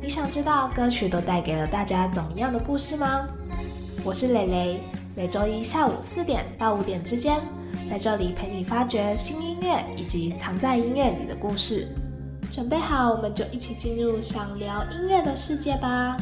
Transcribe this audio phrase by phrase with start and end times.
[0.00, 3.26] 你想知道歌曲都带给了大家怎么样的故事吗？
[4.04, 4.80] 我是蕾蕾，
[5.16, 7.40] 每周一下午四点到五点之间，
[7.88, 11.88] 在这里陪你发掘新音乐以及藏在音乐里的故事。
[12.52, 16.16] 准备好，我们就一起进入想聊音乐的世界吧。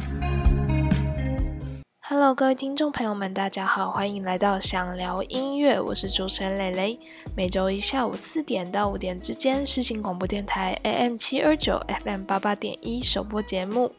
[2.17, 6.97] Hello，各位听众朋友们，大家好，欢迎来到想聊音乐，我是主持人蕾蕾。
[7.35, 13.91] 每周一下午四点到五点之间，视频广播电台 AM 七二九 FM 八八点一首播节目。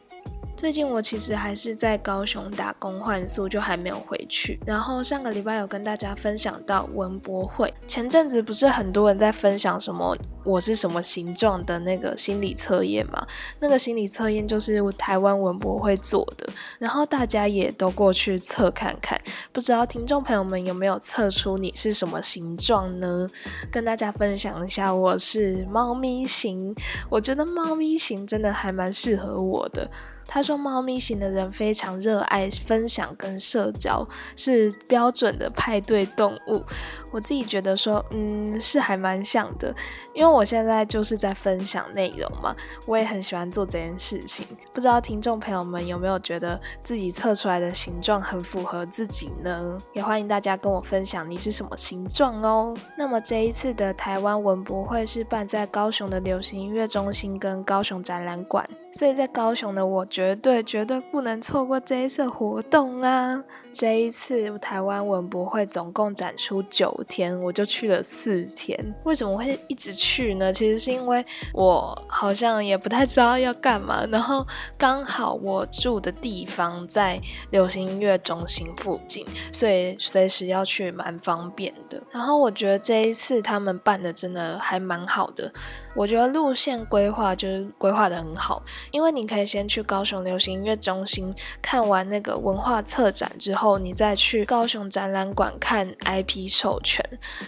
[0.57, 4.59] 最近我其实还是在高雄打工换宿，就还没有回去。
[4.65, 13.23] 然后上个礼拜有跟大家分享到文博会，前阵子不是很多人在分享什么我是什么形状的那个心理测验嘛？
[13.59, 19.21] 那个心理测验就是台湾文博会做的，然后大家也都过去测看看。
[19.53, 23.29] 不知道听众朋友们有没有测出你是什么形状呢？
[23.71, 26.75] 跟大家分享一下，我是猫咪型，
[27.11, 29.87] 我觉得猫咪型真的还蛮适合我的。
[30.27, 36.61] 他说，猫咪型的人非常热爱分享跟社交，是标准的派对动物。
[37.09, 39.73] 我自己觉得说，嗯，是还蛮像的，
[40.13, 42.53] 因为我现在就是在分享内容嘛，
[42.85, 44.45] 我也很喜欢做这件事情。
[44.73, 49.77] 不知道听众朋友们有没有觉得自己测出来的形状很符合自己呢？
[49.93, 52.75] 也欢迎大家跟我分享你是什么形状哦。
[52.97, 60.05] 那么这一次的台湾文博会是办在高雄的流行音乐中心跟高雄展览馆，所以在高雄的我。
[60.17, 63.43] 绝对绝对不能错过这一次活动啊！
[63.71, 68.95] 这一次台湾文博会总共展出九天，我就去了四天。
[69.03, 70.51] 为什么会一直去呢？
[70.51, 71.23] 其实是因为
[71.53, 74.43] 我好像也不太知道要干嘛，然后
[74.75, 79.23] 刚好我住的地方在流行音乐中心附近，
[79.53, 82.01] 所以随时要去蛮方便的。
[82.09, 85.53] 然后我觉得这一次他们办的真的还蛮好的，
[85.95, 93.57] 我觉得路线规划就是规划的很好，因为你可以先去高雄流行音乐中心看完那个文化策展之后。
[93.57, 97.03] 后你再去高雄展览馆看 IP 授权，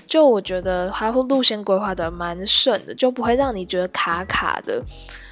[0.07, 4.83] 就我觉得还会路线规划的蛮顺的，就不会让你觉得卡卡的。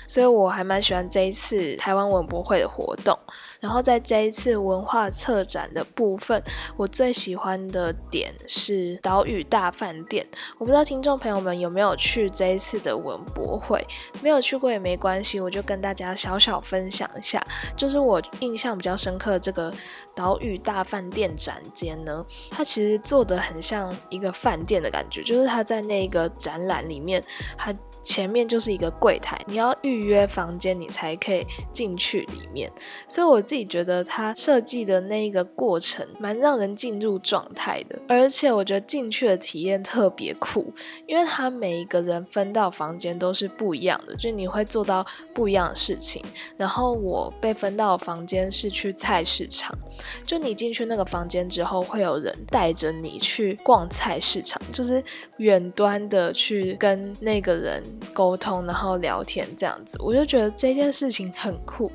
[0.07, 3.15] 所以我还蛮喜欢这一次台湾文博会的活动。
[3.59, 6.41] 然后在这一次文化策展的部分，
[6.77, 10.25] 我最喜欢的点是岛屿大饭店。
[10.59, 13.85] 我不知道听众朋友们有没有去这一次的文博会，
[14.21, 17.43] 没有去过也没关系，我就跟大家小小分享一下。
[17.75, 19.73] 就是我印象比较深刻这个
[20.15, 27.23] 岛屿大饭店展间呢，它其实做的很像一个饭店的感觉，就是它在那个展览里面，
[27.57, 27.73] 它。
[28.07, 32.71] 前面就是一个柜台，你要预约房间，你才可以进去里面。
[33.05, 40.73] 所以我自己觉得它设计的那一个过程蛮让人进入状态的，而且我觉得进去的体验特别酷，
[41.05, 46.23] 因为它每一个人分到房间都是不一样的，就你会做到不一样的事情。
[46.55, 49.77] 然后我被分到房间是去菜市场，
[50.25, 55.03] 就你进去那个房间之后，会有人带着你去逛菜市场，就是
[55.37, 57.83] 远端的去跟那个人。
[58.13, 61.91] 沟通，然后聊天这样子，我就觉得这件事情很酷。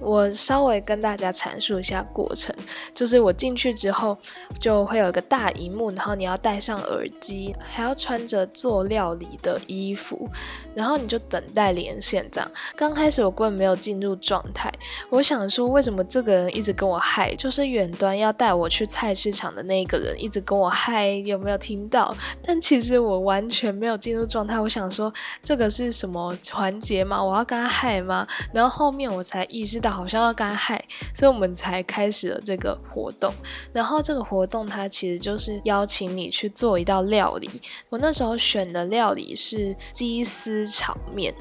[0.00, 2.54] 我稍微跟大家阐述一下过程，
[2.94, 4.16] 就是我进去之后
[4.58, 10.28] 就会有一个大荧幕，然后你要戴上耳机，还要穿着做料理的衣服，
[10.74, 12.50] 然后你就等待连线这样。
[12.74, 14.72] 刚开始我根本没有进入状态，
[15.10, 22.12] 我想说为什么这个人一直跟我嗨，就是远端要带我去菜市场的那个人一直跟我嗨，有没有听到？
[22.42, 25.14] 但其实我完全没有进入状态，我想说。
[25.44, 27.22] 这个是什么环节吗？
[27.22, 28.26] 我要跟他嗨吗？
[28.52, 30.84] 然后后面我才意识到好像要跟他嗨，
[31.14, 33.32] 所以我们才开始了这个活动。
[33.72, 37.48] 然后这个活动它其实就是邀请你去做一道料理。
[37.88, 41.32] 我那时候选的料理是鸡丝炒面，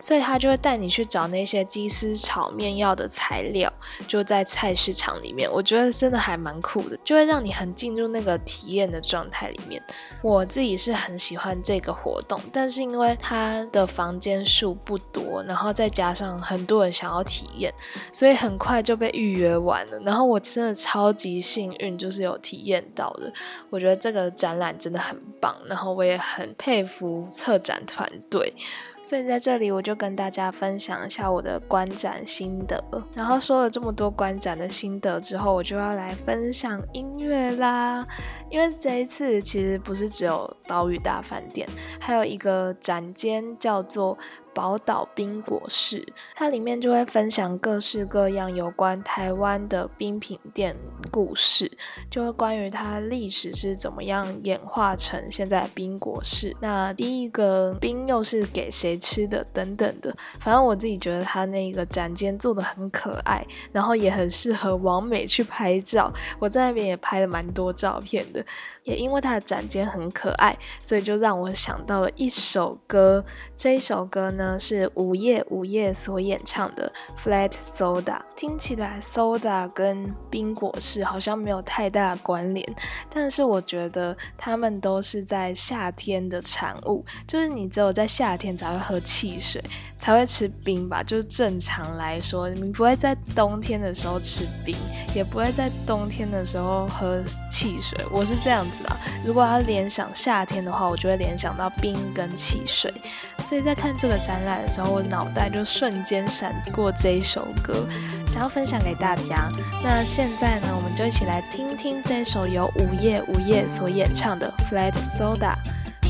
[0.00, 3.72] 所以他就会带你去找那些鸡丝炒面要的材料，
[4.08, 5.48] 就在菜市场里面。
[5.52, 9.82] 我觉得真的还蛮酷的，就会让你很进入那个体验的状态里面。
[10.22, 17.72] 我自己是很喜欢这个活动，但是因为它的房间数不多，然后再加上很多人想要体验，
[18.12, 19.98] 所以很快就被预约完了。
[20.00, 23.32] 然后我真的超级幸运，就是有体验到的。
[23.70, 28.54] 我觉得这个展览真的很棒，然后我也很佩服策展团队。
[29.02, 32.82] 所以在这里我就跟大家分享一下我的观展心得。
[33.14, 38.06] 然后说了这么多观展的心得之后，我就要来分享音乐啦。
[38.52, 41.66] 因为这一次其实不是只有岛屿大饭店，
[41.98, 44.16] 还有一个展间叫做。
[44.54, 50.76] 宝岛冰果室，它里面就会分享各式各样有关台湾的冰品店
[51.10, 51.72] 故事，
[52.10, 56.54] 就会关于它历史是怎么样演化成现在冰果室。
[56.60, 66.12] 那第一个冰又是给谁吃的等等的，反正我自己觉得它那个展间做的很可爱，然后也很适合王美去拍照。
[66.38, 68.41] 我在那边也拍了蛮多照片的，
[68.84, 73.22] 也因为它的展间很可爱，所以就让我想到了一首歌。
[73.56, 74.58] 这一首歌呢。
[74.62, 82.64] 是午夜午夜所演唱的 Flat Soda，听起来 Soda 跟冰果是好像没有太大关联，
[83.10, 89.60] 但是我觉得他们都是在夏天的产物，就是你只有在夏天才会喝汽水。
[90.02, 94.74] 才会吃冰吧，就正常来说，你不会在冬天的时候吃冰，
[95.14, 97.96] 也不会在冬天的时候喝汽水。
[98.10, 102.92] 我是这样子啊，如果要联想夏天的话，我就会联想到冰跟汽水。
[103.38, 107.86] 所以在看这个展览的时候，我脑袋就瞬间闪过这一首歌，
[108.28, 109.48] 想要分享给大家。
[109.84, 115.54] 那现在呢，我们就一起来听听这首由午夜午夜所演唱的《Flat Soda》。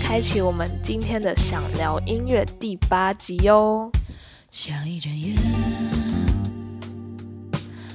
[0.02, 3.90] 开启我们今天的想聊音乐第八集哟。
[4.50, 5.36] 下一阵烟，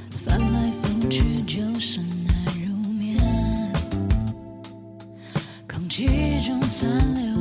[0.09, 3.19] 翻来覆去就是难入眠，
[5.69, 7.36] 空气中残留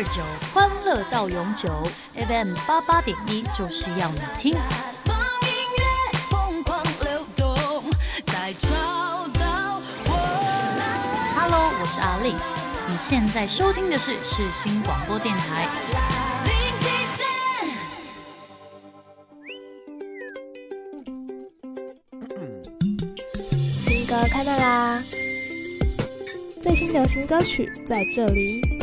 [0.00, 0.22] 二九，
[0.54, 1.68] 欢乐到永久
[2.16, 4.56] ；FM 八八点一，就是要你听。
[11.36, 12.34] Hello，我是阿丽，
[12.88, 15.68] 你现在收听的是世新广播电台。
[23.82, 25.02] 新歌开麦啦！
[26.58, 28.79] 最新流行歌曲在这里。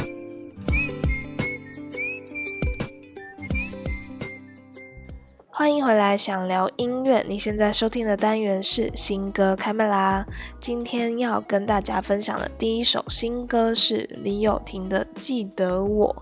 [5.68, 7.22] 欢迎回来，想聊音乐。
[7.28, 10.26] 你现在收听的单元是新歌开麦啦！
[10.62, 16.16] 今天要跟大家分享的第一首新歌是李友廷的《记得我》。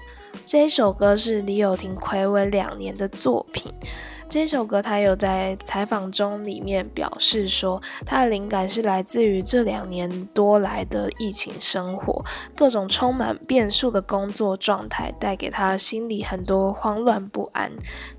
[0.47, 3.71] 这一首歌是李友廷暌违两年的作品。
[4.27, 12.23] 这首歌，他有在采访中里面表示说，他的灵感是来自于这两年多来的疫情生活，
[12.55, 17.71] 各种充满变数的工作状态，带给他心里很多慌乱不安。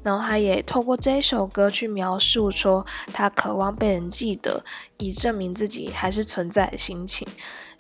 [0.02, 4.64] 然后，他也透过这首歌去描述说，他渴望被人记得，
[4.96, 7.26] 以证明自己还是存在的心情。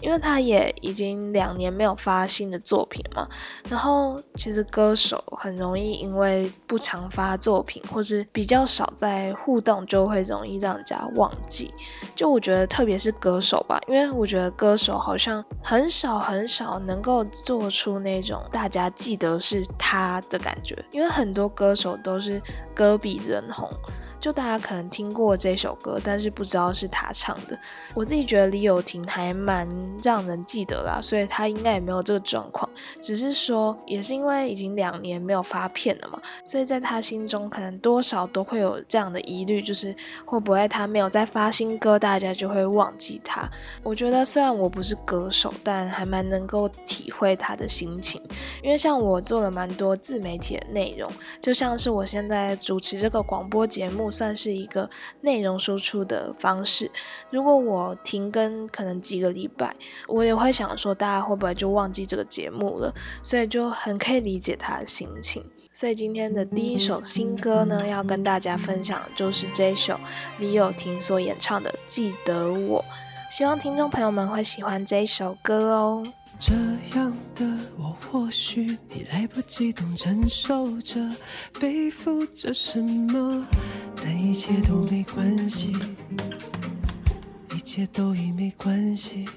[0.00, 3.28] 因为他也已经两年没有发新的作品嘛，
[3.68, 11.72] 然后其实歌手很容易因为不常发作品，或是比较少在互动，就会容易让人家忘记。
[12.14, 22.40] 就我觉得，特别是歌手吧，因为我觉得歌手好像很少很少能够做出那种大家记得是他的感觉，因为很多歌手都是
[22.74, 23.68] 歌比人红。
[24.20, 27.56] 就大家可能听过这首歌，但是不知道是他唱的。
[27.94, 29.68] 我自己觉得李友廷还蛮
[30.02, 32.68] 让人记得啦，所以他应该也没有这个状况。
[33.00, 39.94] 只是说，也是因为已经两年没有发片了嘛，所以在他心中可能多少都会有这样的疑虑，就是
[40.24, 43.48] 会不会他没有再发新歌，大家就会忘记他。
[43.82, 48.20] 我觉得虽然我不是歌手，但还蛮能够体会他的心情，
[48.62, 54.10] 因为像我做了蛮多自媒体的内容，就像是我现在主持这个广播节目。
[54.16, 54.88] 算是一个
[55.20, 56.90] 内容输出的方式。
[57.30, 59.76] 如果我停更可能几个礼拜，
[60.08, 62.92] 我也会想说，大家会不会就忘记这个节目了？
[63.22, 65.44] 所以就很可以理解他的心情。
[65.72, 70.00] 所以今天的第一首新歌呢，要跟大家分享就是这首
[70.38, 72.82] 李友廷所演唱的《记得我》，
[73.36, 76.02] 希望听众朋友们会喜欢这首歌哦。
[76.38, 76.52] 这
[76.98, 77.44] 样的
[77.78, 81.00] 我，或许你来不及懂，承受着，
[81.58, 83.46] 背负着什么，
[84.02, 85.72] 但一切都没关系，
[87.54, 89.28] 一切都已没关系。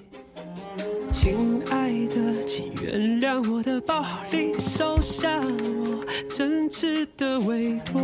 [1.11, 8.01] 亲爱的，请原谅我的暴力，收下我真挚的委托，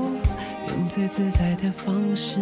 [0.68, 2.42] 用最自在的方式，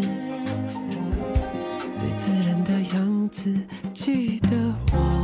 [1.96, 3.54] 最自然的样子，
[3.94, 5.24] 记得我。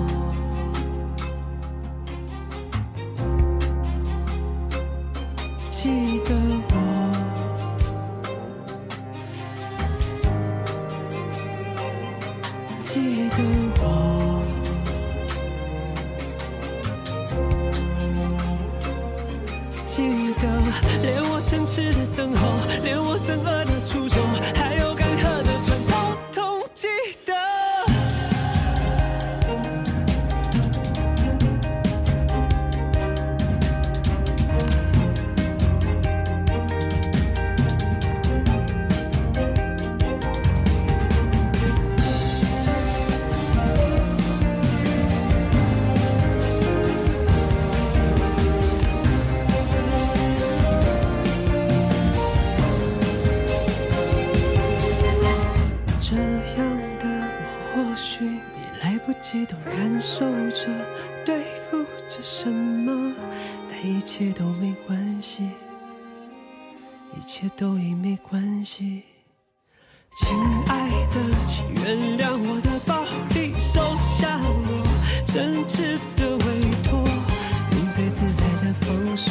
[5.69, 6.35] 记得
[21.01, 22.47] 连我诚挚的等候，
[22.83, 23.78] 连我憎恶的
[59.69, 60.67] 感受着，
[61.23, 63.13] 对付着什么，
[63.69, 65.49] 但一切都没关系，
[67.15, 69.03] 一切都已没关系。
[70.17, 70.35] 亲
[70.67, 73.03] 爱的，请原谅我的暴
[73.35, 76.99] 力，收下我真挚的委托，
[77.71, 79.29] 用最自在的方式，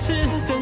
[0.00, 0.14] 记
[0.48, 0.59] 得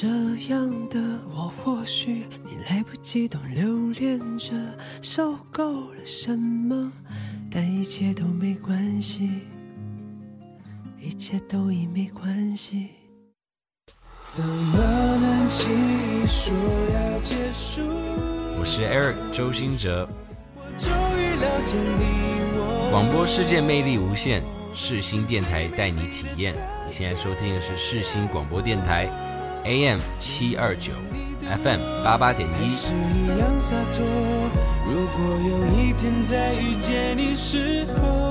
[0.00, 0.08] 这
[0.48, 4.54] 样的我，或许你来不及懂，留恋着，
[5.02, 6.90] 受够了什么，
[7.50, 9.28] 但一切都没关系，
[10.98, 12.88] 一切都已没关系。
[14.22, 16.54] 怎么能轻易说
[16.94, 17.82] 要结束？
[18.58, 20.08] 我是 Eric 周兴哲，
[20.56, 22.88] 我终于了解你我。
[22.90, 24.42] 广播世界魅力无限，
[24.74, 26.54] 世新电台带你体验。
[26.88, 29.06] 你现在收听的是世新广播电台
[29.64, 30.92] ，AM 七二九
[31.40, 32.70] ，FM 八八点一。
[32.70, 34.04] 是一样洒脱。
[34.86, 38.29] 如果有一天再遇见你时候，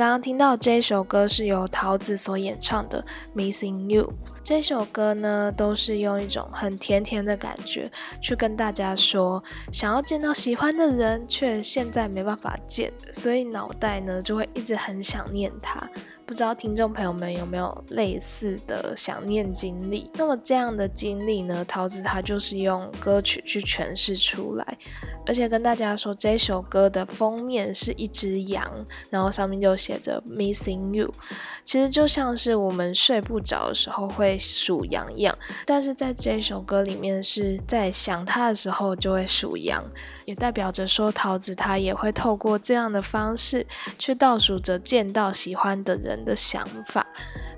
[0.00, 3.04] 刚刚听到这首歌是由桃子所演唱的
[3.38, 4.14] 《Missing You》。
[4.50, 7.88] 这首歌呢，都是用一种很甜甜的感觉
[8.20, 15.88] 去跟大家说，想要见到喜欢的人，却现在没办法见，所以脑袋呢就会一直很想念他。
[16.26, 20.08] 不知道听众朋友们有没有类似的想念经历？
[20.14, 24.78] 那么这样的经历呢，桃子她就是用歌曲去诠释出来，
[25.26, 31.12] 而且跟大家说，这首歌的封面是一只羊，然后上面就写着 “Missing You”，
[31.64, 39.84] 其实就像是我们睡不着的时候会数羊一样，但是在这首歌里面是在想他的时候就会数羊，
[40.24, 43.66] 也代表着说桃子她也会透过这样的方式
[43.98, 47.06] 去倒数着见到喜欢的人的想法。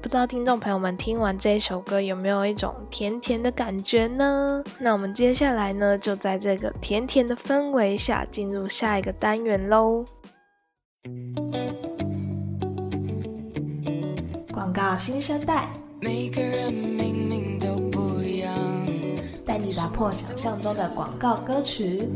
[0.03, 4.63] 不知道听众朋友们听完这首歌有没有一种甜甜的感觉呢？
[4.81, 10.05] 那我们接下来呢，就在这个甜甜的氛围下进入下一个单元喽。
[14.53, 15.69] 广告新生代，
[16.05, 18.53] 每个人明明都不一样。
[19.47, 22.09] 带你打破想象中的广告歌曲。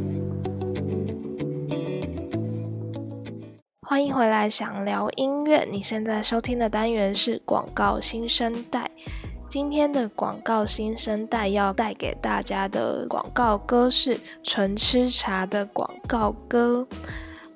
[3.83, 5.65] 欢迎回来，想聊音乐。
[5.71, 8.91] 你现在收听的单元是广告新生代。
[9.49, 16.89] 今天的广告新生代要带给大家的广告歌是纯吃茶的广告歌。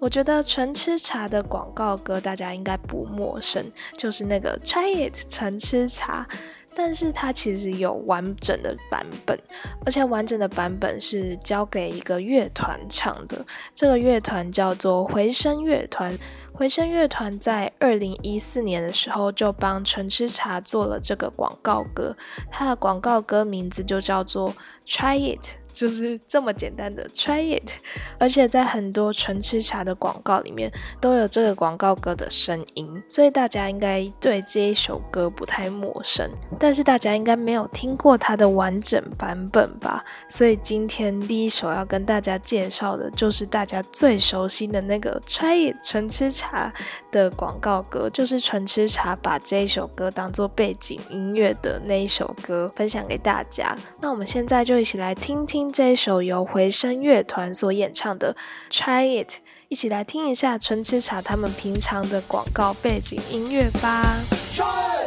[0.01, 6.27] 我觉得纯吃茶的广告歌大家应该不陌生，就是那个 Try It 纯吃茶。
[6.73, 9.39] 但是它其实有完整的版本，
[9.85, 13.45] 而且完整的版本是交给一个乐团唱的。
[13.75, 16.17] 这个乐团叫做回声乐团。
[16.53, 22.17] 回声乐团在二零一四年的时候就帮纯吃茶做了这个广告歌，
[22.51, 24.55] 它的广告歌名字就叫做
[24.87, 25.60] Try It。
[25.81, 27.71] 就是这么简单的 try it，
[28.19, 36.31] 而且在很多纯吃茶的广告里面都有这个广告歌的声音，所以大家应该对这一首歌不太陌生。
[36.59, 40.05] 但是大家应该没有听过它的完整版本吧？
[40.29, 46.71] 所以今天第一首要跟大家介绍的就是大家最熟悉的那个 try it 纯吃茶
[47.11, 53.75] 的广告歌，就是纯吃茶把这一首歌当做背景音乐的那一首歌，分享给大家。
[54.03, 55.70] 那我们现在就一起来听听。
[55.73, 58.37] 这一首由回声乐团所演唱的
[58.75, 59.29] 《Try It》，
[59.69, 64.17] 一起来听一下纯吃茶他们平常的广告背景音乐吧。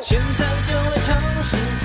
[0.01, 1.82] 现在就来尝试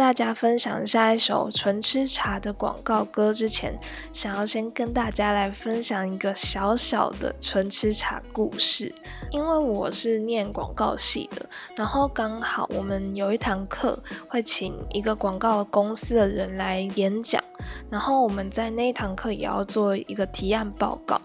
[0.00, 3.78] 大家分享下一首纯吃茶的广告歌之前，
[4.14, 8.90] 想要先跟大家来分享一个小小的纯吃茶故事。
[9.30, 11.44] 因为我是念广告系的，
[11.76, 17.44] 然后刚好我们有一堂课会请一个广告公司的人来演讲，
[17.90, 21.20] 然后我们在那一堂课也要做一个提案报告。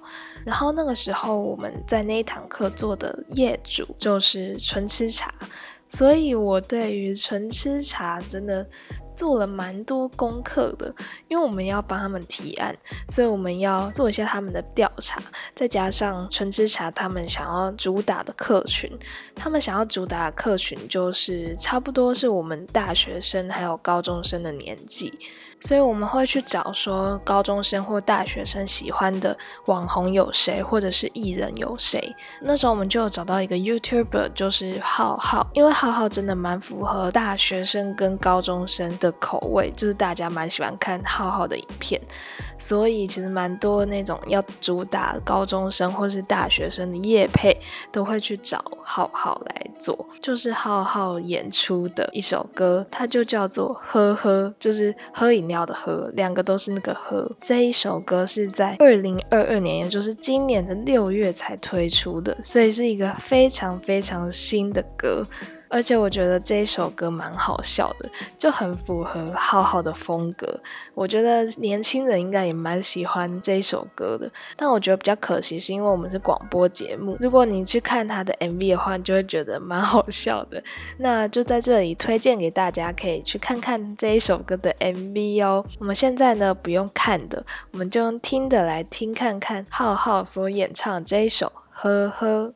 [0.46, 5.34] 然后那个时候我们在那一堂课做的业主就是纯吃茶。
[5.88, 8.68] 所以，我对于纯吃茶真的
[9.16, 10.94] 做了蛮多功课的，
[11.30, 12.76] 因为我们要帮他们提案，
[13.08, 15.22] 所以我们要做一下他们的调查，
[15.56, 18.92] 再加上纯吃茶他们想要主打的客群，
[19.36, 25.14] 他们想要主打的客群就是差不多是我们大学生还有高中生的年纪。
[25.66, 32.16] 所以我们会去找说高中生或大学生喜欢的网红有谁，或者是艺人有谁。
[32.40, 42.00] 那时候我们就有找到一个 YouTuber，就是浩浩，因为浩浩真的蛮符合大学生跟高中生的口味，就是大家蛮喜欢看浩浩的影片，
[42.60, 47.60] 所以其实蛮多那种要主打高中生或是大学生的业配，
[47.92, 49.98] 都会去找浩浩来做。
[50.22, 57.30] 就是浩浩演出的一首歌，它就叫做《呵呵》，就是喝饮料要的喝，两个都是那个喝。
[57.40, 65.26] 这一首歌是在二零二二年，也就是今年的六月才推出的，所以是一个非常非常新的歌。
[65.68, 70.60] 而且我觉得这一首歌蛮好笑的，就很符合浩浩的风格。
[70.94, 74.30] 我觉得年轻人应该也蛮喜欢这一首歌的。
[74.56, 77.18] 但我觉得比较可惜，是因为我们是广播节目。
[77.20, 80.64] 如果你去看他的 MV 的话，你就会觉得蛮好笑的。
[81.00, 85.66] 那就在这里推荐给大家，可以去看看这一首歌的 MV 哦。
[85.80, 92.54] 我们现在呢不用看的，我们就用听的来听看看浩浩所演唱这一首《呵呵》。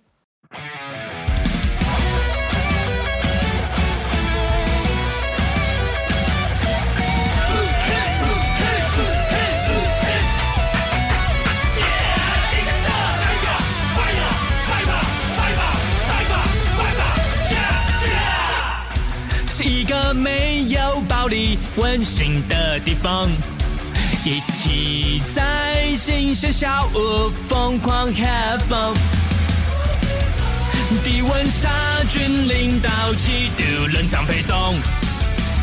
[21.75, 23.27] 温馨的地方，
[24.25, 28.95] 一起在新鲜小屋疯狂 have fun。
[31.03, 31.69] 低温杀
[32.09, 34.75] 菌、零到七度冷藏配送，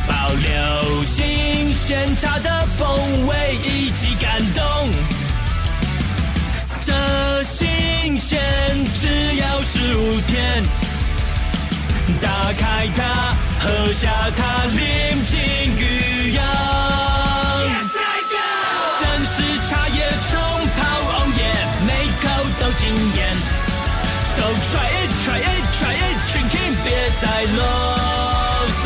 [0.07, 4.65] 保留新鲜茶的风味以及感动。
[6.85, 8.41] 这新鲜
[8.95, 10.63] 只要十五天。
[12.21, 15.39] 打开它，喝下它，炼金
[15.77, 16.45] 鱼样。
[18.99, 19.35] 真是
[19.69, 19.99] 茶叶
[20.31, 20.39] 冲
[20.77, 20.79] 泡
[21.13, 21.89] ，Oh yeah，每
[22.23, 22.25] 口
[22.61, 23.19] 都惊艳。
[24.35, 26.87] So try it, try it, try it, drinking，别
[27.21, 27.25] 再
[27.57, 27.59] 啰
[28.83, 28.85] 嗦。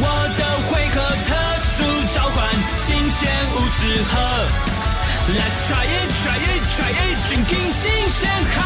[0.00, 0.04] 我
[0.38, 0.96] 的会合
[1.28, 1.74] 特殊
[2.14, 2.36] 召唤，
[2.76, 3.20] 新鲜
[3.54, 4.12] 无纸盒。
[5.28, 8.20] Let's try it, try it, try it, drinking，新鲜
[8.56, 8.58] 好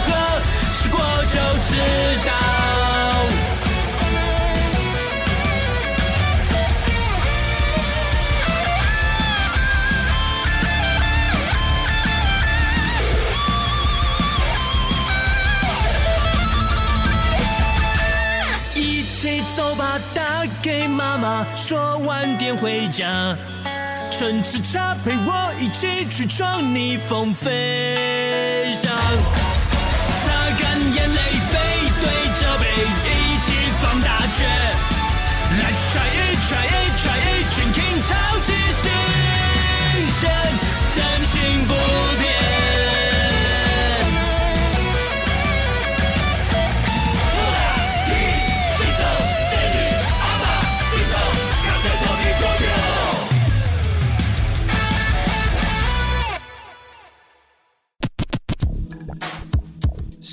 [0.00, 0.06] 喝。
[0.72, 0.96] 试过
[1.26, 1.36] 就
[1.68, 1.70] 知
[2.26, 2.65] 道。
[21.26, 23.36] 妈，说晚点回家。
[24.12, 28.92] 趁吃茶陪我一起去闯逆风飞翔。
[30.22, 30.62] 擦干
[30.94, 31.56] 眼泪，背
[32.00, 32.06] 对
[32.38, 32.64] 着背，
[33.10, 33.10] 一
[33.42, 33.46] 起
[33.82, 34.08] 放大
[34.38, 34.46] 绝。
[35.58, 38.48] Let's try it, try it, try it, drinking 超级
[38.80, 38.84] 新
[40.20, 40.22] 鲜，
[40.94, 41.34] 真心
[41.66, 41.74] 不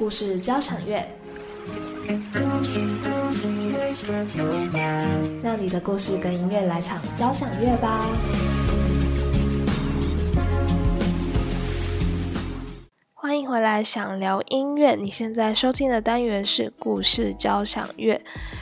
[0.00, 1.06] 故事交响乐，
[5.42, 8.06] 让你的故事跟音乐来场交响乐吧。
[13.40, 14.94] 迎回来，想聊音乐。
[14.94, 18.20] 你现在收听的单元是故事交响乐。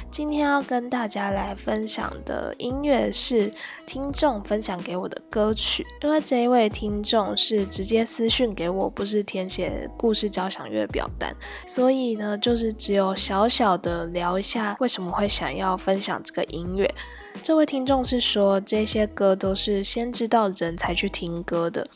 [0.08, 3.52] 今天要跟大家来分享的音乐是
[3.86, 11.34] 听众分享给我的歌曲，因为这一位听众是直接私讯给我，不是填写故事交响乐表单，
[11.66, 16.88] 所以呢，就是只有小小的聊一下为什么会想要分享这个音乐。
[17.42, 21.86] 这位听众是说，这些歌都是先知道人才去听歌的，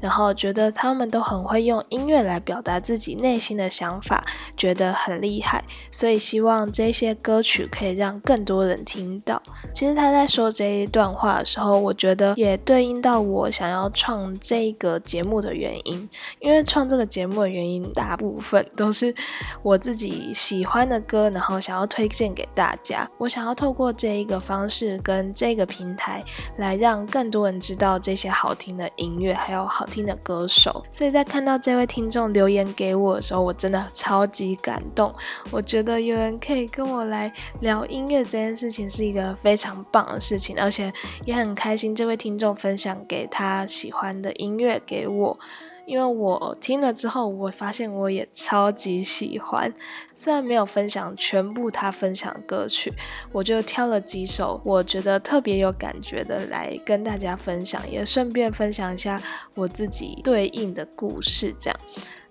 [0.00, 4.24] 然后觉得他们都很会用音乐来表达自己内心的想法，
[4.56, 9.42] 觉得很厉害，所以希望这些歌曲可以让更多人听到。
[9.74, 16.08] 其实他在说这一段话的时候，我觉得也对应到我想要创这个节目的原因，
[16.40, 19.14] 因为创这个节目的原因大部分都是
[19.62, 23.08] 我自己喜欢的歌，然后想要推荐给大家。
[23.18, 24.91] 我想要透过这一个方式。
[24.98, 26.22] 跟这个平台，
[26.56, 30.84] 来让更多人知道这些好听的音乐，还有好听的歌手。
[30.90, 35.14] 所以在看到这位听众留言给我的时候，我真的超级感动。
[35.50, 40.92] 我觉得有人可以跟我来聊音乐这件事情是一个非常棒的事情，而且
[41.24, 45.38] 也很开心这位听众分享给他喜欢的音乐给我。
[45.84, 49.72] 因为我听了之后，我发现我也超级喜欢。
[50.14, 52.92] 虽然没有分享全部他分享歌曲，
[53.32, 59.20] 我就挑了几首我觉得特别有感觉的来跟大家分享，也顺便分享一下
[59.54, 61.54] 我自己对应的故事。
[61.58, 61.78] 这样，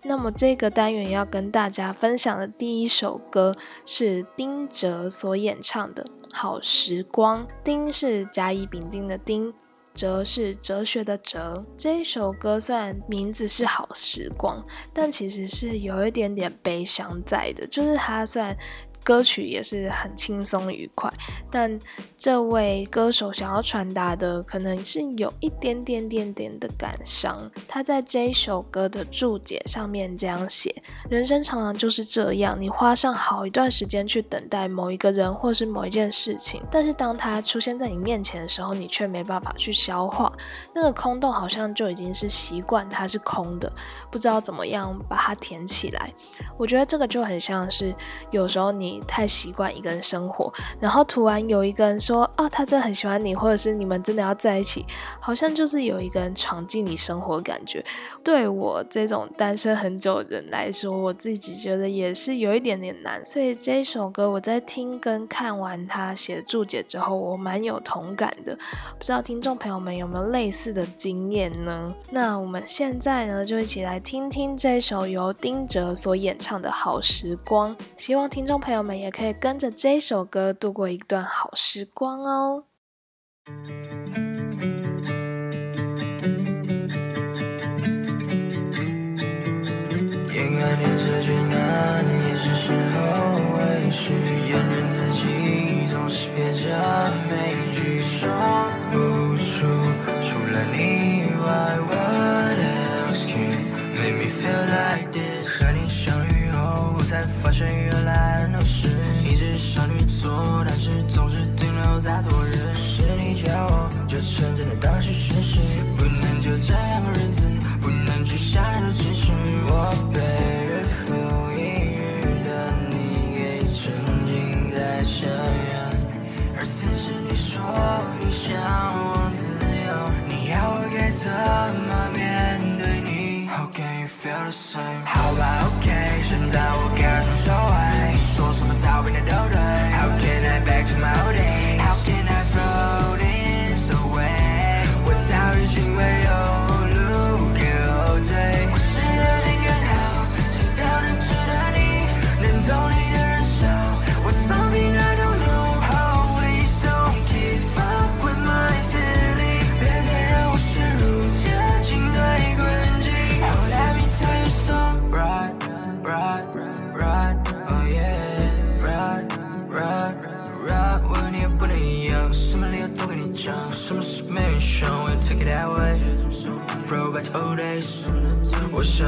[0.04, 9.54] 那么这个单元要跟大家分享的第一首歌是丁哲所演唱的《好时光》，丁是甲乙丙丁的丁。
[9.94, 18.56] 哲是哲学的哲，这一首歌虽然名字是好时光，但其实是有一点点悲伤在的，就是它算。
[19.04, 21.12] 歌曲也是很轻松愉快，
[21.50, 21.80] 但
[22.16, 27.50] 这位歌手想要传达的可能是有一点点点点的感伤。
[27.68, 40.32] 他在这一首歌的注解上面这样写：人生常常就是这样，你花上好一段时间去等待某一个人或是某一件事情，但是当他出现在你面前的时候，你却没办法去消化
[40.76, 43.72] 那个空洞，好像就已经是习惯它是空的，
[44.12, 46.14] 不知道怎么样把它填起来。
[46.56, 47.96] 我觉得这个就很像是
[48.30, 48.91] 有时候你。
[49.08, 54.86] 太习惯一个人生活，然后突然有一个人说：“哦，他真的很喜欢你，或者是你们真的要在一起，
[55.20, 57.82] 好像就是有一个人闯进你生活，感觉
[58.24, 63.26] 对我这种单身很久的人来说，我自己觉得也是有一点点难。
[63.26, 68.54] 所以这首歌我在听跟看完他写的注解之后，我蛮有同感的。
[68.98, 71.94] 不知道听众朋友们有没有类似的经验呢？
[72.10, 77.74] 那我们现在呢，就一起来听听这首由丁哲所演唱的好时光。
[77.96, 78.81] 希望听众朋友。
[78.82, 82.64] 我们也可以跟着这首歌度过一段好时光哦。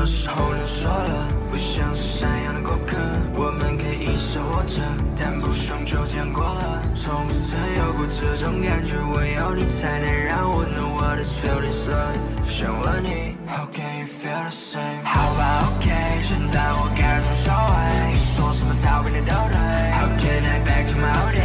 [0.03, 2.97] 我小时候能说了，不像是山羊的过客。
[3.37, 4.83] 我们可以一直活着，
[5.15, 6.81] 但不想就这样过了。
[6.93, 12.19] 从不曾有过这种感觉，唯有你才能让我 know what is feeling love。
[12.51, 14.99] 想问你，How can you feel the same？
[15.05, 15.87] 好吧，OK，
[16.27, 18.11] 现在我该怎么收尾？
[18.11, 19.55] 你说什么早变的都对。
[19.95, 21.42] How can I back to my old day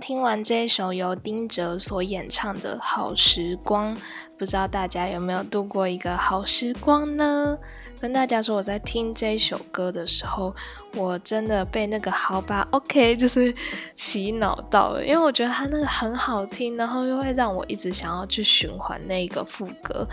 [0.00, 3.94] 听完这一首由丁哲所演唱的《好时光》，
[4.38, 7.56] 不知道大家有没有度过一个好时光呢？
[8.00, 10.54] 跟大家说，我在听这首歌的时候，
[10.96, 13.54] 我真的被那个“好吧，OK”，就是
[13.94, 20.08] 洗脑到了，因为我觉得它那个很好听，然后又会让我一直想要去循环那个副歌。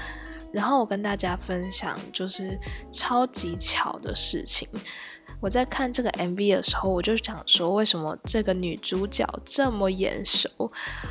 [0.52, 2.60] 然后我跟大家分享，就是
[2.92, 4.68] 超级巧的事情。
[5.40, 10.50] 我在看这个 MV 的时候，我就想说，为什么这个女主角这么眼熟？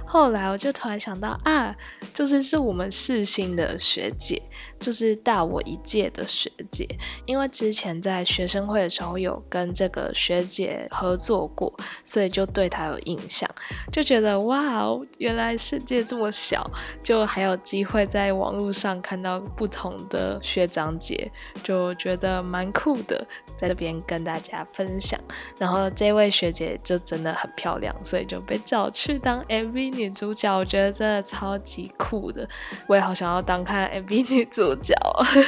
[0.07, 1.75] 后来我就突然想到啊，
[2.13, 4.43] 就是是我们世新的学姐，
[4.81, 6.89] 就是大我一届的学姐。
[7.25, 11.73] 因为之前在学生会的时候有跟这个学姐合作过，
[12.05, 13.49] 所以就对她有印象，
[13.93, 16.69] 就觉得哇哦，原来世界这么小，
[17.03, 21.31] 就还有机会在网络上看到不同的学长姐，
[21.63, 23.25] 就觉得蛮酷的，
[23.57, 25.19] 在这边跟大家分享。
[25.59, 32.49] 然后这位学姐就真的很漂亮，所以就被找去当 MV 女主角，我觉得真的超级酷的。
[32.87, 34.95] 我也好想要当看 MV 女主角，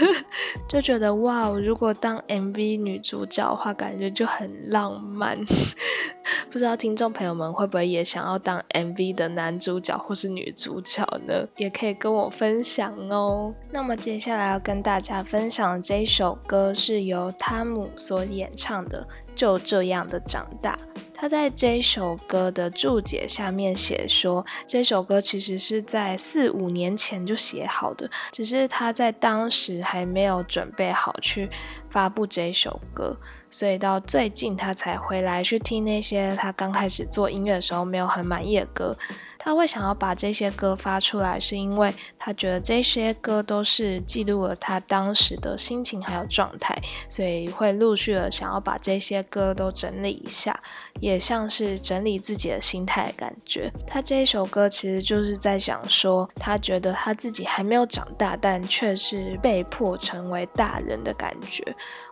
[0.68, 5.38] 就觉得哇，如果当 MV 女主角的话，感觉就很浪漫。
[6.50, 11.46] 不知道听众朋友们会不会也想要当 MV 的男主角或是女主角呢？
[11.56, 13.54] 也可以跟我分享哦。
[13.70, 20.78] 那么接下来要跟大家分享的这一首歌是由汤姆所演唱的《就这样的长大》。
[21.20, 31.50] 他在这首歌的注解下面写说，这首歌其实是在四五年前就写好的，只是他在当时还没有准备好去
[31.90, 33.18] 发布这首歌，
[33.50, 38.96] 所以到最近他才回来去听那些他刚开始做音乐的时候没有很满意的歌。
[39.40, 46.76] 他会想要把这些歌发出来，是因为他觉得这些歌都是记录了他当时的心情还有状态，
[47.08, 50.60] 所以会陆续的想要把这些歌都整理一下，
[51.00, 53.72] 也像是整理自己的心态的感觉。
[53.86, 61.64] 他这一首歌其实就是在想说，他觉得他自己还没有长大，但却是被迫成为大人的感觉。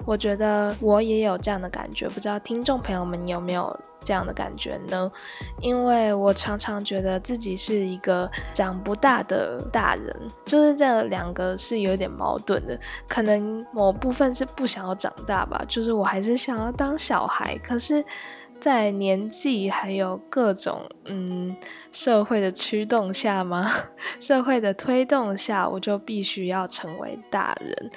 [0.06, 3.78] 我觉得我也有有这样的感觉，不知道听众朋友们有没有？
[4.04, 5.10] 这样的感觉呢？
[5.60, 12.78] 因为我常常觉得自己是一个长不大的大人，就是这两个是有点矛盾的。
[13.08, 17.58] 可能某部分是不想要长大吧，就是我还是想要当小孩。
[17.58, 18.04] 可是，
[18.60, 21.56] 在年纪还有各种嗯
[21.90, 23.68] 社会的驱动下吗？
[24.20, 27.90] 社会的推动下，我就必须要成为大人。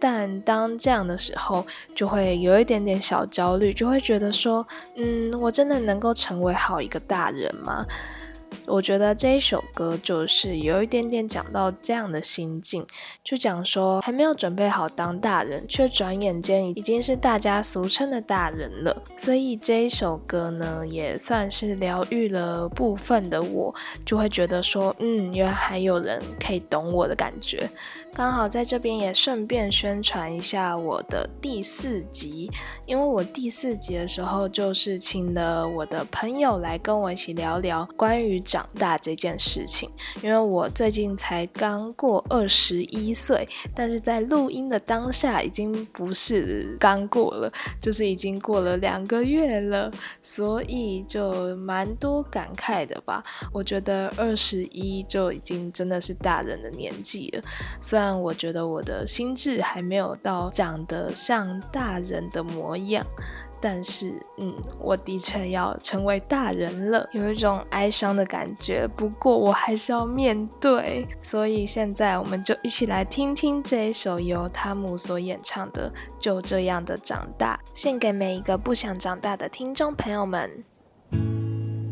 [0.00, 7.84] 但当这样的时候，就会有一点点小焦虑，就会觉得说，嗯，我真的能够成为好一个大人吗？
[8.66, 12.86] 我觉得这一首歌就是有一点点讲到这样的心境，
[13.24, 19.02] 就讲说还没有准备好当大人，却转眼间已经是大家俗称的大人了。
[19.16, 27.68] 所以这一首歌呢，也算是疗愈了部分的我，就会觉得说，嗯，原来还有人可以懂我的感觉。
[28.12, 32.50] 刚好在这边也顺便宣传一下我的第四集，
[32.84, 39.88] 因为我第四集的时候就是请了我的朋友来跟我一起聊聊关于长大这件事情。
[40.22, 49.90] 因为我最近才刚过二十一岁，但是在录音的当下已经不是刚过了，就是已经过了两个月了，
[50.20, 53.22] 所以就蛮多感慨的吧。
[53.52, 57.42] 我觉得二十一就已经真的是大人的年纪了，
[57.80, 58.10] 虽然。
[58.10, 63.06] 我觉得我的心智还没有到长得像大人的模样，
[63.60, 68.88] 但是，嗯，我的确要成为大人了，有一种哀伤的感觉。
[68.96, 80.64] 不过我还是要面对，所以现在我们就一起来听听这一首由汤姆所演唱的《就这样的长大》，献给每一个不想长大的听众朋友们。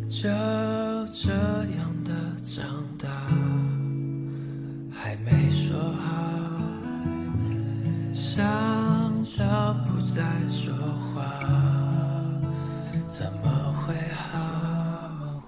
[0.08, 0.22] 就
[1.12, 2.12] 这样的
[2.42, 2.64] 长
[2.98, 3.08] 大。
[4.90, 6.08] 还没说好，
[8.12, 10.74] 想到不再说
[11.14, 11.38] 话，
[13.06, 13.94] 怎么会
[14.32, 15.42] 好？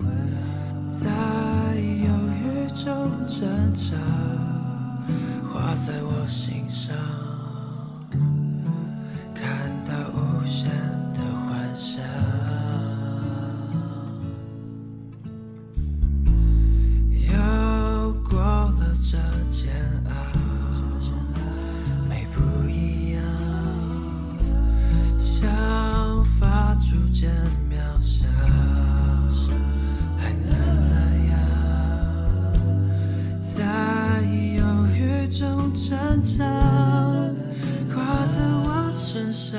[0.90, 1.06] 在
[1.76, 3.96] 犹豫中挣扎，
[5.52, 6.94] 画在我心上，
[9.34, 10.70] 看到无限
[11.12, 12.04] 的幻想。
[17.28, 19.18] 又过了这
[19.48, 19.72] 间
[25.40, 27.30] 想法逐渐
[27.70, 28.28] 渺小，
[30.18, 30.92] 还能怎
[31.30, 31.32] 样？
[33.42, 34.20] 在
[34.54, 34.62] 犹
[34.94, 36.44] 豫中挣扎，
[37.94, 39.58] 挂在我身上，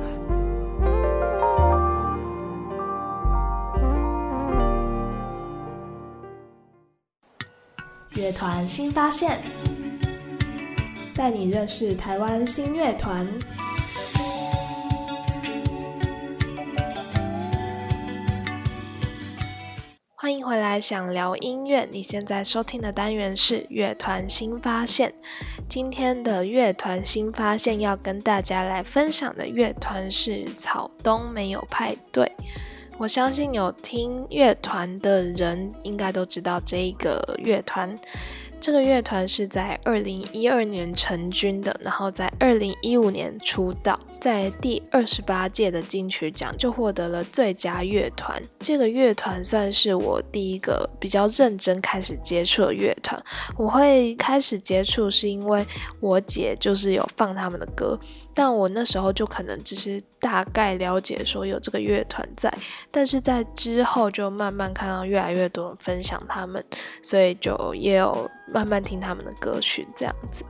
[8.31, 9.41] 乐团新发现，
[11.13, 13.27] 带你认识台湾新乐团。
[20.15, 21.85] 欢迎回来，想聊音乐。
[21.91, 25.13] 你现在收听的单元是乐团新发现。
[25.67, 32.31] 今天的乐团新发现要跟大家来分享的乐团是草东没有派对。
[33.01, 37.97] 我相信有听乐团的人应该都知道这一个乐团。
[38.59, 48.39] 这个乐团是在二零一二年成军的，然后在二零一五年出道，在第二十八届的金曲奖就获得了最佳乐团。
[48.59, 53.19] 这个乐团算是我第一个比较认真开始接触的乐团。
[53.57, 55.65] 我会开始接触是因为
[55.99, 57.99] 我姐就是有放他们的歌，
[58.31, 62.53] 但我那时候就可能只是大概了解说有这个乐团在，
[62.91, 66.63] 但是在之后就慢慢看到越来越多人分享他们，
[67.01, 70.45] 所以就也有慢慢听他们的歌曲这样子。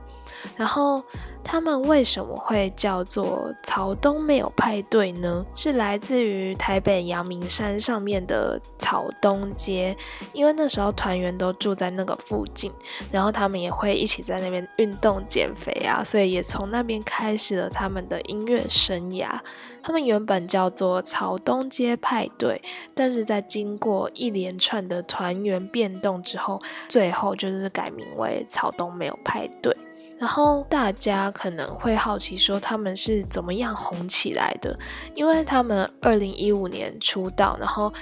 [0.56, 1.02] 然后
[1.44, 5.44] 他们为什么会叫做草东没有派对呢？
[5.54, 9.96] 是来自于台北阳明山上面的草东街，
[10.32, 12.72] 因为那时候团员都住在那个附近，
[13.10, 19.38] 然后他们也会一起在那边运动减肥啊，所以也从那边开始了他们的音乐生涯。
[19.82, 22.62] 他们原本叫做草东街派对，
[22.94, 29.76] 但是在经过一连串的团员变动之后，最后就是改名为草东没有派对。
[30.22, 34.78] 然后大家可能会好奇说他们是怎么样红起来的，
[35.16, 37.92] 因为他们二零一五年出道，然后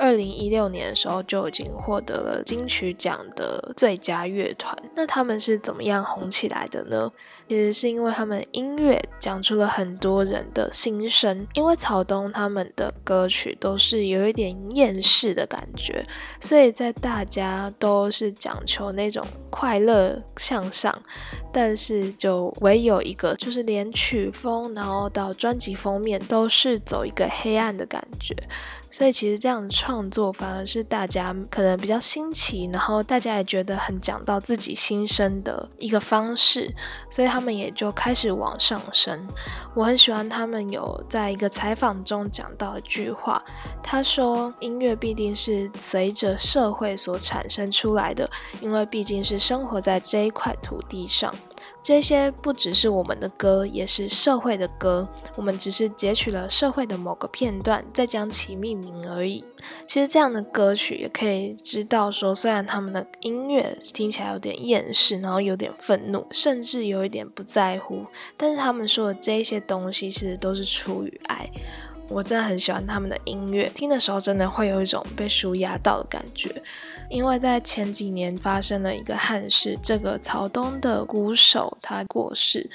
[0.00, 4.74] 二零一六年的时候就已经获得了金曲奖的最佳乐团。
[4.96, 7.12] 那他们是怎么样红起来的呢？
[7.46, 16.02] 其实是因为他们音乐讲出了很多人的心声，因为草东他们的歌曲都是有一点厌世的感觉，
[16.40, 20.96] 所以在大家都是讲求那种快乐向上，
[21.52, 28.34] 但是就唯有一个就是连曲风，然后到专辑封面都是走一个黑暗的感觉。
[28.90, 36.74] 所以其实这样的创作反而是大家可能比较新奇，然后大家也觉得很讲到自己心声的一个方式，
[37.08, 39.28] 所以他们也就开始往上升。
[39.74, 43.42] 我很喜欢他们有在一个采访中讲到一句话，
[43.82, 48.28] 他说：“音乐必定是随着社会所产生出来的，
[48.60, 51.32] 因为毕竟是生活在这一块土地上。”
[51.82, 55.08] 这些不只是我们的歌，也是社会的歌。
[55.34, 59.44] 我们只是截取了社会的某个片段，再将其命名而已。
[59.86, 68.04] 其实这样的歌曲也可以知道说，虽然他们的音乐听起来有点厌世，然后有点愤怒，甚至有一点不在乎，
[68.36, 71.50] 但是他们说的这些东西，其实都是出于爱。
[72.08, 76.62] 我真的很喜欢他们的音乐，听的时候真的会有一种被舒压到的感觉。
[77.10, 82.70] 因为在前几年发生了一个憾事，这个曹东的鼓手他过世。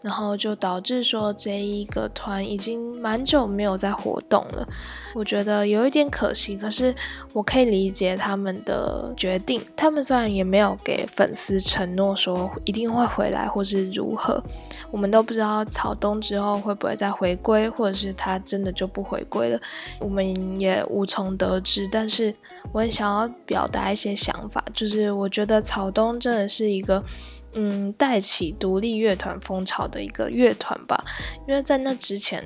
[0.00, 4.68] 然后就导致说这一个团已经蛮久没有在活动了，
[5.14, 6.56] 我觉得有一点可惜。
[6.56, 6.94] 可是
[7.32, 14.42] 我可以理解他们的决定，他们虽然也没有给粉丝承诺说一定会回来或是如何，
[14.92, 19.60] 我们都不知道草东之后会不会再回归，或者是他真的就不回归了，
[19.98, 21.88] 我们也无从得知。
[21.90, 22.32] 但是
[22.72, 27.02] 我很想要表达一些想法，就是我觉得草东真的是一个。
[27.54, 31.04] 嗯，带起独立乐团风潮的一个乐团吧，
[31.46, 32.44] 因为在那之前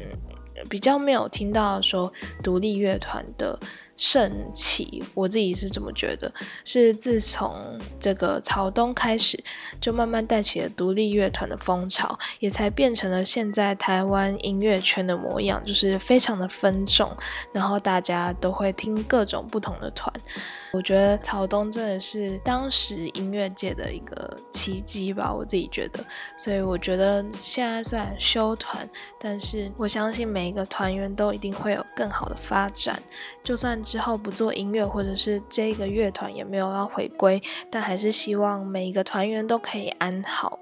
[0.71, 3.59] 比较没有听到说独立乐团的
[4.03, 6.33] 盛起，我自己是这么觉得，
[6.65, 7.55] 是自从
[8.01, 9.39] 这个曹东开始，
[9.81, 17.17] 就慢慢带起了独立乐团的风潮，也才变成了现在台湾音乐圈的模样，就是非常的分众，
[17.53, 20.13] 然后大家都会听各种不同的团。
[20.73, 26.05] 我觉得曹东真的是当时音乐界的一个奇迹吧，我自己觉得。
[26.37, 28.89] 所以我觉得现在虽然休团，
[29.21, 33.01] 但是我相信每一个团员都一定会有更好的发展。
[33.45, 40.59] 就算之后不做音乐，或者是这个乐团也没有要回归，但还是希望每一个团员都可以安好。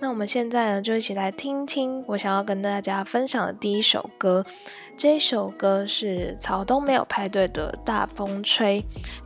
[0.00, 4.44] 那我们现在呢，就一起来听听我想要跟大家分享的第一首歌。
[4.96, 8.80] 这首歌是曹东没有派对的《大风吹》。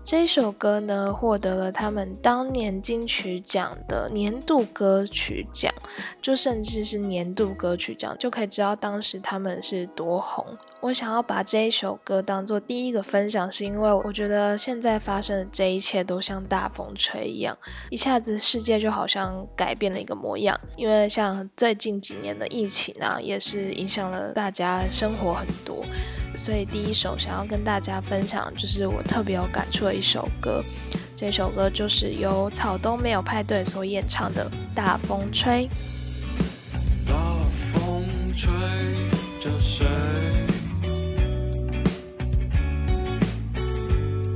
[0.05, 5.73] 这首歌呢，获得了他们当年金曲奖的年度歌曲奖，
[6.23, 10.47] 就甚至是年度歌曲奖，就可以知道当时他们是多红。
[10.81, 17.59] 我想要把这一首歌当做第一个分享，是因为我觉得现在发生的这一切都像大风吹一样，
[17.91, 20.59] 一下子世界就好像改变了一个模样。
[20.77, 25.85] 因为像最近几年的疫情啊，也是影响了大家生活很多。
[26.37, 30.63] 所以第一首想要跟大家分享，就是我特别有感触的一首歌。
[31.15, 35.67] 这首歌就是由草东没有派对所演唱的《大风吹》。
[37.09, 37.15] 大
[37.73, 38.05] 风
[38.35, 38.51] 吹
[39.41, 39.87] 着谁？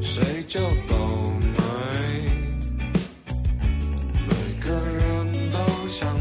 [0.01, 0.97] 谁就倒
[1.43, 1.59] 霉。
[4.27, 6.17] 每个人都想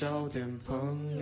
[0.00, 1.19] 交点朋友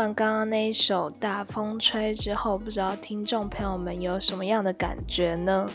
[0.00, 5.70] 完刚刚那一首《大风吹》之后，不知道听众朋友们有什么样的感觉呢？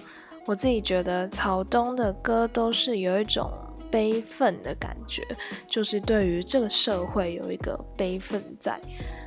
[0.47, 3.51] 我自己觉得草东的歌都是有一种
[3.91, 5.21] 悲愤的感觉，
[5.69, 8.81] 就是对于这个社会有一个悲愤在。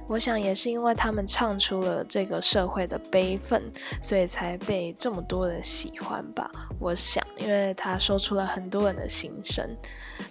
[0.08, 3.62] 我想也是因为他们唱出了这个社会的悲愤，
[4.02, 6.50] 所以才被这么多人喜欢吧。
[6.80, 9.64] 我想，因为他说出了很多人的心声。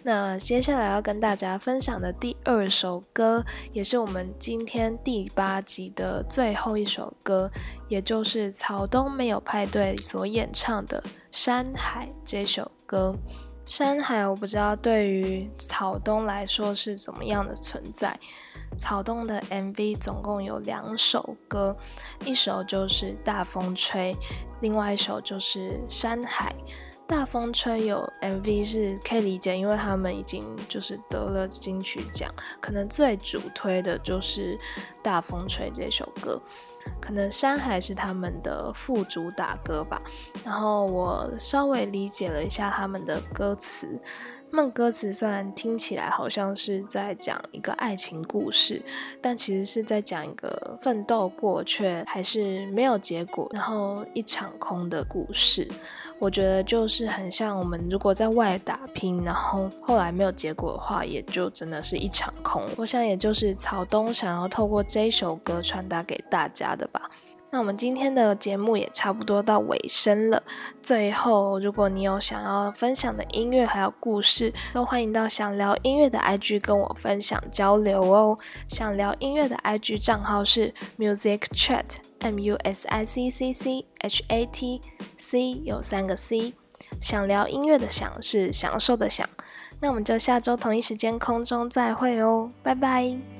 [0.03, 7.51] 那接下来要跟大家分享的第二首歌，也是我们今天第八集的最后一首歌，
[7.87, 13.15] 也就是草东没有派对所演唱的《山海》这首歌。
[13.65, 18.17] 山海，我不知道对于草东来说是怎么样的存在。
[18.77, 21.75] 草东的 MV 总共有两首歌，
[22.23, 24.13] 一首就是《大风吹》，
[24.61, 26.55] 另外一首就是《山海》。
[27.07, 32.29] 大风吹有 MV 是可以理解，因为他们已经就是得了金曲奖，
[32.59, 34.57] 可能最主推的就是
[35.01, 36.39] 《大风吹》这首歌，
[36.99, 40.01] 可能《山海》是他们的副主打歌吧。
[40.43, 43.87] 然后我稍微理解了一下他们的歌词，
[44.51, 48.83] 他们歌词虽然听起来好像是在讲一个爱情故事，
[49.21, 55.71] 但其实是在讲一个奋斗过却还是没有结果，然后一场空的故事。
[56.19, 62.63] 我觉得就是很像我们如果在外打拼，然后后来没有结果的话，也就真的是一场空。
[62.75, 67.09] 我想也就是草东想要透过这首歌传达给大家的吧。
[67.49, 70.43] 那我们今天的节目也差不多到尾声了。
[70.83, 78.37] 最后，如果你有想要分享的音乐还有故事，都欢迎到想聊音乐的 IG 跟我分享交流哦。
[78.67, 81.85] 想聊音乐的 IG 账号是 Music Chat
[82.19, 84.81] M U S I C C C H A T
[85.17, 86.53] C 有三个 C。
[87.01, 89.27] 想聊音乐的想是享受的想。
[89.79, 93.36] 那我们就下周同一时间空中再会哦，拜拜。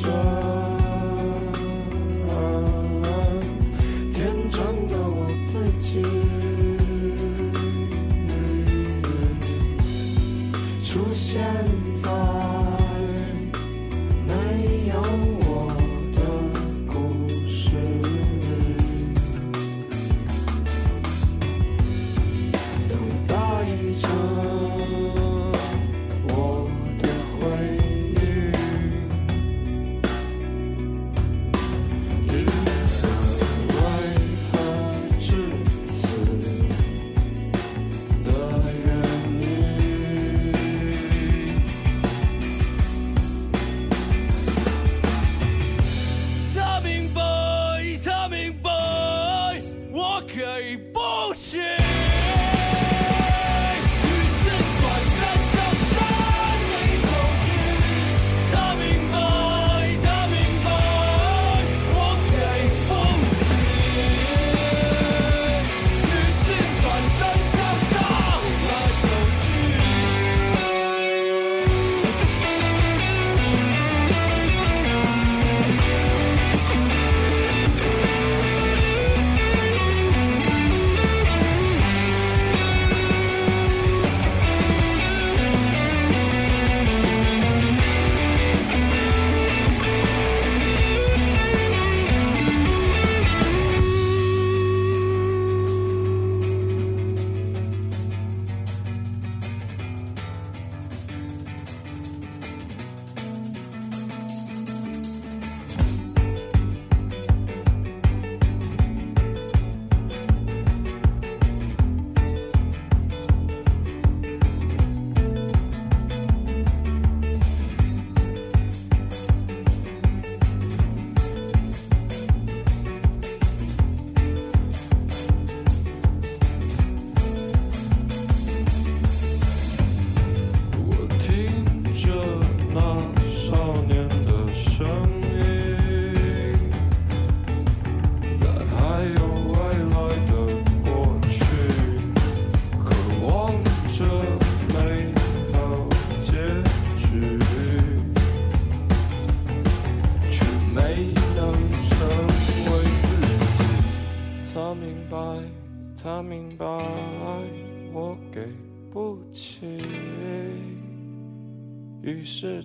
[0.00, 0.21] 看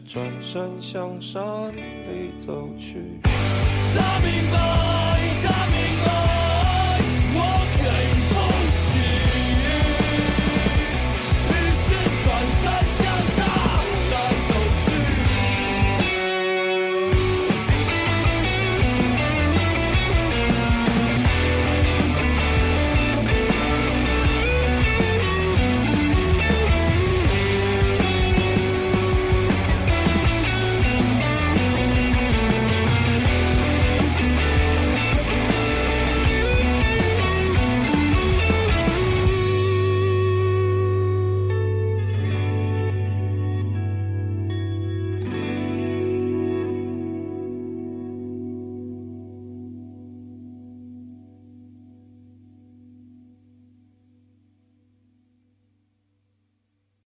[0.07, 1.43] 转身向山
[1.75, 3.19] 里走去。
[3.23, 5.06] 他明白。